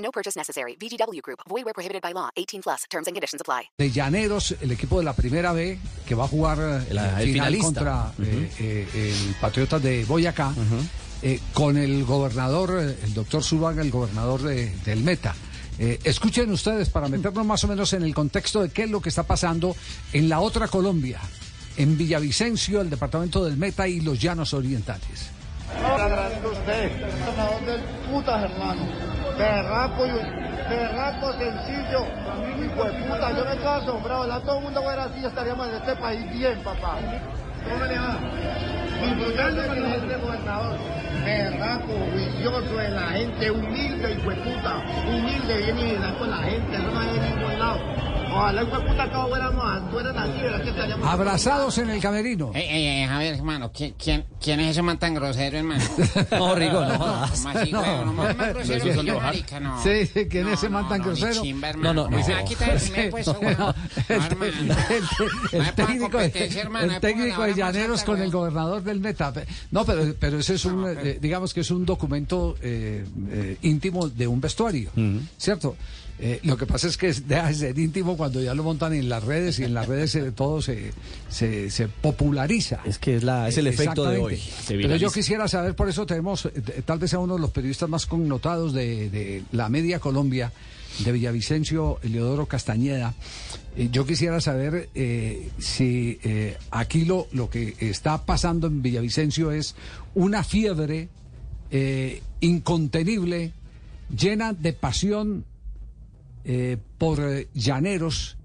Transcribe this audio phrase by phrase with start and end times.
[0.00, 0.76] No purchase necessary.
[0.80, 1.40] VGW Group.
[1.48, 2.30] Void where prohibited by law.
[2.36, 2.84] 18 plus.
[2.88, 3.68] Terms and conditions apply.
[3.78, 7.28] de Llaneros, el equipo de la primera B, que va a jugar eh, La- el
[7.32, 7.64] final finalista.
[7.64, 8.88] contra eh, eh,
[9.28, 10.52] el Patriotas de Boyacá,
[11.22, 15.34] eh, con el gobernador, eh, el doctor Zuluaga, el gobernador de- del Meta.
[15.78, 19.00] Eh, escuchen ustedes para meternos más o menos en el contexto de qué es lo
[19.00, 19.74] que está pasando
[20.12, 21.20] en la otra Colombia,
[21.76, 25.30] en Villavicencio, el departamento del Meta y los Llanos Orientales.
[25.82, 26.90] Agradezco a usted,
[27.66, 27.80] del
[28.10, 29.19] putas, hermano.
[29.40, 32.04] Berraco, y- berraco sencillo.
[32.62, 34.26] Hijo de puta, yo me quedo asombrado.
[34.26, 36.98] La todo el mundo fuera así, estaríamos en este país bien, papá.
[37.64, 38.18] ¿Cómo le va?
[39.02, 40.76] Disfrutando con gente gobernador.
[41.24, 44.76] Berraco, juicioso de la gente, humilde, hijo de puta.
[45.08, 47.78] Humilde, viene y con la gente, eso no hay en ningún lado.
[48.32, 50.62] Ojalá, hijo puta, acá fuéramos, fueran así, ¿verdad?
[50.62, 51.08] Que estaríamos...
[51.08, 52.52] Abrazados en el camerino.
[52.54, 55.82] Ey, ey, ey, a ver, hermano, ¿quién, quién, quién es ese man tan grosero, hermano?
[56.30, 56.98] No, Rigo, no.
[56.98, 59.22] No, más grosero Eso es que yo, enojar.
[59.22, 59.82] marica, no.
[59.82, 61.42] Sí, sí, ¿quién es ese No, man no, tan no, grosero?
[61.42, 61.92] chimba, No, hermano.
[62.04, 62.16] no, no.
[62.16, 63.36] Me va a quitar el primer puesto.
[63.42, 63.56] No, el,
[64.22, 64.44] hermano.
[64.44, 64.70] el-
[65.52, 69.32] el No, técnico, el técnico de Llaneros con el gobernador del Meta.
[69.70, 74.08] No, pero, pero ese es un, eh, digamos que es un documento eh, eh, íntimo
[74.08, 74.90] de un vestuario,
[75.36, 75.76] ¿cierto?
[76.22, 79.08] Eh, lo que pasa es que deja de ser íntimo cuando ya lo montan en
[79.08, 80.92] las redes y en las redes eh, todo se,
[81.30, 82.80] se, se populariza.
[82.84, 84.36] Es que es, la, es el efecto de hoy.
[84.36, 87.50] Se Pero yo quisiera saber, por eso tenemos, eh, tal vez a uno de los
[87.50, 90.52] periodistas más connotados de, de la media Colombia,
[90.98, 93.14] de Villavicencio, Eleodoro Castañeda.
[93.76, 99.50] Eh, yo quisiera saber eh, si eh, aquí lo, lo que está pasando en Villavicencio
[99.50, 99.74] es
[100.14, 101.08] una fiebre
[101.70, 103.52] eh, incontenible,
[104.14, 105.44] llena de pasión
[106.44, 108.36] eh, por eh, llaneros,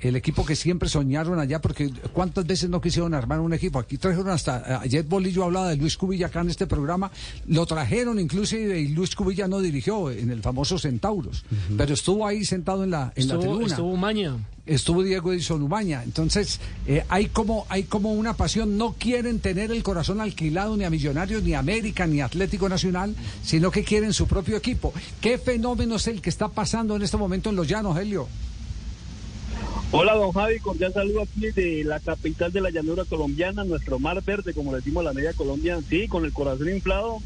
[0.00, 3.78] el equipo que siempre soñaron allá, porque cuántas veces no quisieron armar un equipo.
[3.78, 7.10] Aquí trajeron hasta, eh, ayer Bolillo hablaba de Luis Cubilla acá en este programa,
[7.46, 11.44] lo trajeron inclusive y Luis Cubilla no dirigió en el famoso Centauros,
[11.76, 14.36] pero estuvo ahí sentado en la, en la Estuvo, tribuna estuvo Maña.
[14.66, 16.02] estuvo Diego Edison Umaña.
[16.02, 20.84] Entonces, eh, hay como hay como una pasión, no quieren tener el corazón alquilado ni
[20.84, 24.92] a Millonarios, ni a América, ni a Atlético Nacional, sino que quieren su propio equipo.
[25.22, 28.28] ¿Qué fenómeno es el que está pasando en este momento en Los Llanos, Helio?
[29.98, 34.22] Hola, don Javi, cordial saludo aquí de la capital de la llanura colombiana, nuestro mar
[34.22, 37.16] verde, como le decimos la media Colombia, sí, con el corazón inflado,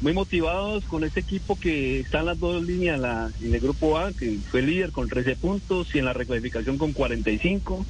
[0.00, 3.98] muy motivados con este equipo que está en las dos líneas, la, en el grupo
[3.98, 7.84] A, que fue líder con 13 puntos y en la reclasificación con 45.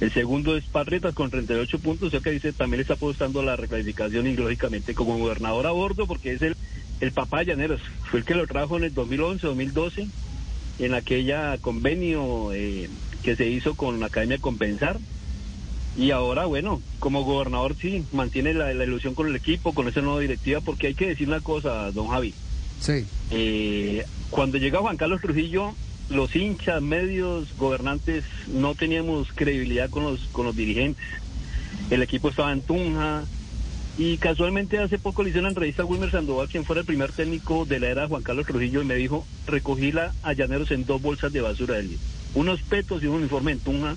[0.00, 3.56] El segundo es Patriotas con 38 puntos, o sea que dice también está apostando la
[3.56, 6.56] reclasificación y lógicamente como gobernador a bordo porque es el,
[7.02, 10.08] el papá de Llaneros, fue el que lo trajo en el 2011, 2012
[10.78, 12.88] en aquella convenio eh,
[13.22, 14.98] que se hizo con la Academia Compensar.
[15.96, 20.00] Y ahora, bueno, como gobernador sí, mantiene la, la ilusión con el equipo, con esa
[20.00, 22.32] nueva directiva, porque hay que decir una cosa, don Javi.
[22.80, 23.04] Sí.
[23.30, 25.74] Eh, cuando llega Juan Carlos Trujillo,
[26.08, 31.04] los hinchas, medios, gobernantes, no teníamos credibilidad con los, con los dirigentes.
[31.90, 33.24] El equipo estaba en Tunja.
[33.98, 37.12] Y casualmente hace poco le hice una entrevista a Wilmer Sandoval, quien fuera el primer
[37.12, 40.70] técnico de la era de Juan Carlos Trujillo, y me dijo, recogí la a Llaneros
[40.70, 41.82] en dos bolsas de basura de
[42.34, 43.96] unos petos y un uniforme en Tunja,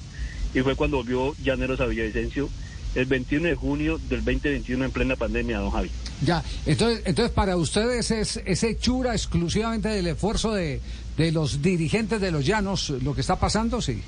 [0.53, 2.49] y fue cuando volvió Llaneros a Villavicencio
[2.95, 5.89] el 21 de junio del 2021 en plena pandemia, don Javi.
[6.21, 10.79] Ya, entonces, entonces para ustedes es, es hechura exclusivamente del esfuerzo de,
[11.17, 14.01] de los dirigentes de los llanos lo que está pasando, sí.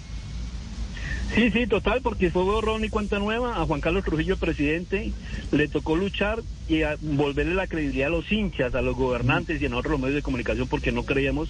[1.33, 3.59] Sí, sí, total, porque fue borrón y cuenta nueva.
[3.61, 5.11] A Juan Carlos Trujillo, presidente,
[5.51, 9.65] le tocó luchar y a volverle la credibilidad a los hinchas, a los gobernantes y
[9.65, 11.49] a nosotros los medios de comunicación porque no creíamos.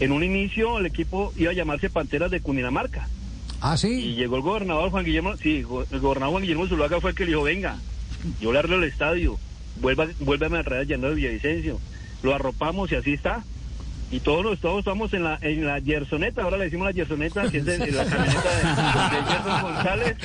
[0.00, 3.08] En un inicio el equipo iba a llamarse Panteras de Cundinamarca.
[3.60, 4.14] Ah, Y sí.
[4.14, 5.66] llegó el gobernador Juan Guillermo, sí, el
[6.00, 7.76] gobernador Juan Guillermo Zuluaga fue el que le dijo, venga,
[8.40, 9.36] yo le arreglo el estadio,
[9.80, 11.80] vuelva, vuélvame a traer Llanero de Villavicencio.
[12.22, 13.42] Lo arropamos y así está.
[14.10, 17.50] Y todos, los- todos estamos en la, en la Gersoneta, ahora le decimos la Gersoneta,
[17.50, 20.16] que es el- la camioneta de, de Gerson González.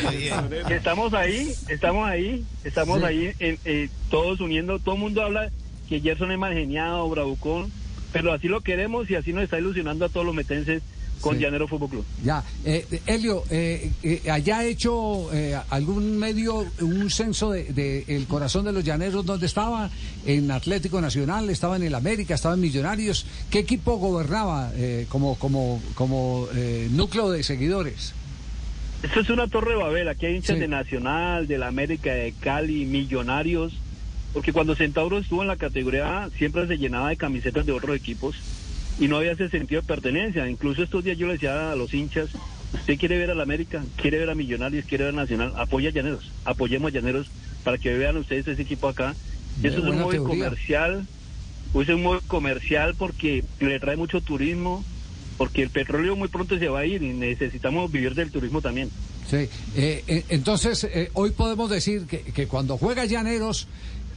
[0.68, 3.06] Que estamos ahí, estamos ahí, estamos Sí.
[3.06, 5.50] ahí, en- eh, todos uniendo, todo el mundo habla
[5.90, 7.72] que Gerson es mal geniado, bravucón,
[8.14, 10.82] pero así lo queremos y así nos está ilusionando a todos los metenses
[11.20, 11.42] con Sí.
[11.42, 12.06] Llanero Fútbol Club.
[12.24, 18.04] Ya, eh, Helio, eh, eh, ¿allá ha hecho eh, algún medio un censo de, de
[18.10, 19.90] el corazón de los llaneros dónde estaba?
[20.26, 21.50] ¿En Atlético Nacional?
[21.50, 22.36] ¿Estaba en el América?
[22.36, 23.26] ¿Estaba en Millonarios?
[23.50, 28.14] ¿Qué equipo gobernaba eh, como, como, como eh, núcleo de seguidores?
[29.02, 30.62] Esto es una torre de Babel, aquí hay hinchas Sí.
[30.62, 33.74] de Nacional, de la América, de Cali, Millonarios,
[34.34, 37.96] porque cuando Centauro estuvo en la categoría A, siempre se llenaba de camisetas de otros
[37.96, 38.36] equipos
[39.00, 40.50] y no había ese sentido de pertenencia.
[40.50, 42.30] Incluso estos días yo le decía a los hinchas,
[42.74, 45.90] usted quiere ver a la América, quiere ver a Millonarios, quiere ver a Nacional, apoya
[45.90, 47.28] a Llaneros, apoyemos a Llaneros
[47.64, 49.16] para que vean ustedes ese equipo acá.
[49.58, 50.46] Muy Eso es un móvil teoría.
[50.46, 51.08] comercial,
[51.76, 54.84] es un móvil comercial porque le trae mucho turismo,
[55.38, 58.90] porque el petróleo muy pronto se va a ir y necesitamos vivir del turismo también.
[59.30, 63.68] Sí, eh, eh, entonces eh, hoy podemos decir que, que cuando juega Llaneros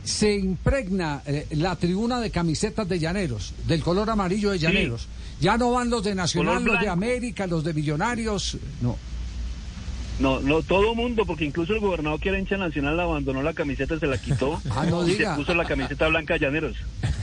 [0.07, 5.09] se impregna eh, la tribuna de camisetas de Llaneros, del color amarillo de Llaneros.
[5.41, 6.89] Ya no van los de Nacional, los de.
[6.89, 8.97] América, los de Millonarios, no.
[10.19, 13.99] No, no, todo mundo, porque incluso el gobernador que era hincha nacional abandonó la camiseta,
[13.99, 15.33] se la quitó Ah, no y diga.
[15.35, 16.77] se puso la camiseta blanca de Llaneros.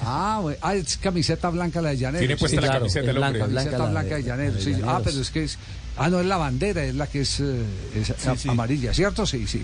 [0.04, 0.60] Ah, bueno.
[0.62, 2.20] Ah, es camiseta blanca la de Llaneros.
[2.20, 3.32] Tiene puesta Sí, la camiseta es el hombre.
[3.40, 4.54] blanca, camiseta Blanca la blanca, de- de, Llaneros.
[4.54, 4.72] la de sí.
[4.74, 5.02] Ah, Llaneros.
[5.06, 5.58] pero es que es...
[5.98, 7.64] Ah, no, es la bandera, es la que es, eh,
[7.96, 8.50] es a- sí.
[8.50, 9.26] amarilla, ¿cierto?
[9.26, 9.64] Sí, sí.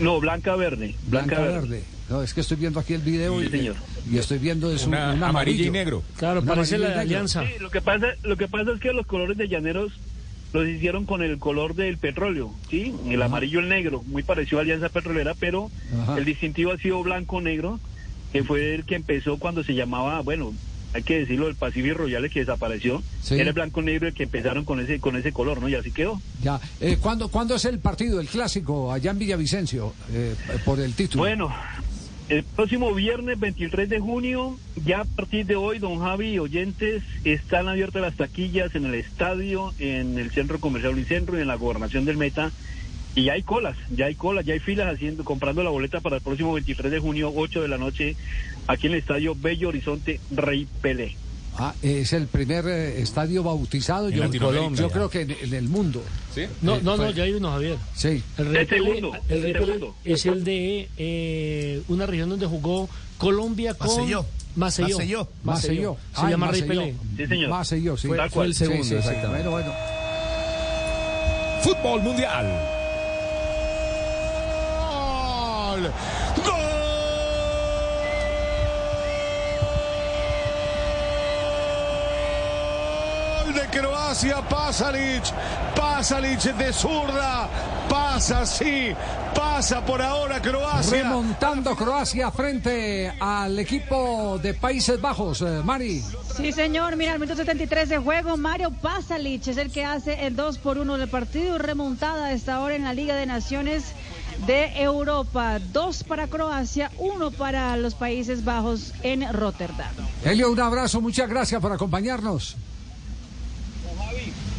[0.00, 0.94] No, blanca verde.
[1.08, 1.82] Blanca, verde.
[2.08, 3.76] No, es que estoy viendo aquí el video Sí, y, señor.
[4.10, 5.64] y estoy viendo es un, Una un amarilla amarillo.
[5.64, 6.02] y negro.
[6.16, 7.16] Claro, Un parece amarillo la negro.
[7.16, 7.42] alianza.
[7.46, 9.92] Sí, lo que pasa, lo que pasa es que los colores de Llaneros
[10.52, 12.94] los hicieron con el color del petróleo, ¿sí?
[13.08, 15.70] El amarillo y el negro, muy parecido a Alianza Petrolera, pero
[16.02, 16.16] Ajá.
[16.18, 17.80] el distintivo ha sido blanco-negro,
[18.32, 20.54] que fue el que empezó cuando se llamaba, bueno,
[20.94, 23.34] hay que decirlo, el Pacific Royal que desapareció, Sí.
[23.34, 25.68] era el blanco-negro el que empezaron con ese con ese color, ¿no?
[25.68, 26.22] Y así quedó.
[26.42, 26.58] Ya.
[26.80, 31.22] Eh, ¿cuándo, ¿Cuándo es el partido, el clásico, allá en Villavicencio, eh, por el título?
[31.24, 31.52] Bueno,
[32.28, 37.02] el próximo viernes 23 de junio, ya a partir de hoy, don Javi y oyentes,
[37.24, 41.54] están abiertas las taquillas en el estadio, en el Centro Comercial Unicentro y en la
[41.54, 42.50] Gobernación del Meta.
[43.14, 46.16] Y ya hay colas, ya hay colas, ya hay filas haciendo, comprando la boleta para
[46.16, 48.16] el próximo 23 de junio, 8 de la noche,
[48.66, 51.16] aquí en el estadio Bello Horizonte Rey Pelé.
[51.58, 55.54] Ah, es el primer eh, estadio bautizado En yo, Latinoamérica, yo creo que en, en
[55.54, 56.02] el mundo.
[56.34, 56.42] ¿Sí?
[56.62, 57.76] No, Eh, no, no, fue- ya hay uno, Javier.
[57.94, 58.22] Sí.
[58.36, 59.94] El Rey El segundo, el el Rey Pelé segundo.
[60.04, 62.88] es el de eh, una región donde jugó
[63.18, 64.26] Colombia con Maceió.
[64.54, 64.96] Maceió.
[64.98, 65.28] Maceió.
[65.44, 65.96] Maceió.
[66.14, 66.80] Se Ay, llama Rey Maceió.
[66.82, 66.94] Pelé.
[67.16, 67.50] Sí, señor.
[67.50, 68.08] Maceió, sí.
[68.08, 68.96] Fue- fue el segundo, Sí, sí, sí.
[68.96, 69.48] exactamente.
[69.48, 69.72] Bueno, bueno.
[71.62, 72.46] Fútbol mundial.
[75.76, 75.90] ¡Gol!
[83.44, 84.40] ¡Gol de Croacia!
[84.48, 85.24] Pasalic,
[85.74, 87.48] Pasalic de zurda,
[87.88, 88.94] pasa, sí,
[89.34, 91.02] pasa por ahora Croacia.
[91.02, 96.02] Remontando Croacia frente al equipo de Países Bajos, eh, Mari.
[96.36, 96.96] Sí, señor.
[96.96, 100.78] Mira, al minuto 73 de juego, Mario Pasalic es el que hace el 2 por
[100.78, 101.58] 1 del partido.
[101.58, 103.92] Remontada a esta hora en la Liga de Naciones
[104.46, 105.58] de Europa.
[105.72, 109.92] Dos para Croacia, uno para los Países Bajos en Rotterdam.
[110.24, 112.56] Helio, un abrazo, muchas gracias por acompañarnos.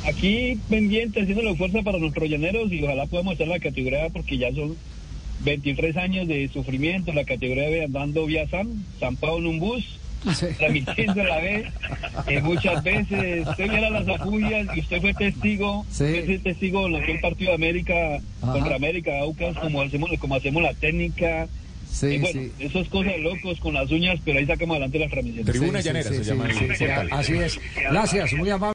[0.08, 4.54] Aquí pendiente, haciendo fuerza para nuestros llaneros y ojalá podamos hacer la categoría porque ya
[4.54, 4.76] son
[5.44, 9.84] 23 años de sufrimiento, la categoría de andando vía San, zampado en un bus,
[10.58, 11.66] transmitiendo la vez,
[12.28, 16.06] eh, muchas veces usted viera las afugias y usted fue testigo, Sí.
[16.26, 18.54] fue testigo en aquel partido de América Ajá.
[18.54, 21.48] contra América, Aucas, como hacemos, como hacemos la técnica.
[21.90, 22.52] Sí, y bueno, sí.
[22.60, 25.50] eso es cosa de locos con las uñas, pero ahí sacamos adelante las transmisiones.
[25.52, 27.60] Tribuna Sí, sí, Llanera sí, se sí, llama el sí, sí, así es.
[27.90, 28.66] Gracias, muy amable.